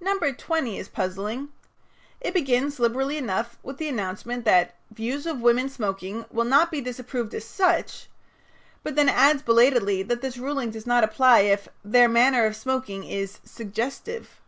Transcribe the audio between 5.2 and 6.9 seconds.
of women smoking will not be